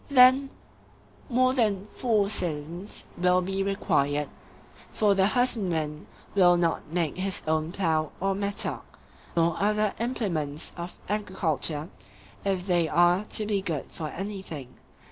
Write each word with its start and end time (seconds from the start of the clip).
Then 0.09 0.49
more 1.29 1.53
than 1.53 1.85
four 1.91 2.27
citizens 2.27 3.05
will 3.19 3.39
be 3.41 3.61
required; 3.61 4.29
for 4.91 5.13
the 5.13 5.27
husbandman 5.27 6.07
will 6.33 6.57
not 6.57 6.87
make 6.89 7.17
his 7.17 7.43
own 7.47 7.71
plough 7.71 8.11
or 8.19 8.33
mattock, 8.33 8.97
or 9.37 9.61
other 9.61 9.93
implements 9.99 10.73
of 10.75 10.99
agriculture, 11.07 11.87
if 12.43 12.65
they 12.65 12.87
are 12.89 13.23
to 13.25 13.45
be 13.45 13.61
good 13.61 13.91
for 13.91 14.07
anything. 14.07 14.73